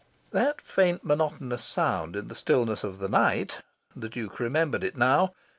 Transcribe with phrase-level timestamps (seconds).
[0.31, 3.59] That faint monotonous sound in the stillness of the night
[3.95, 5.33] the Duke remembered it now.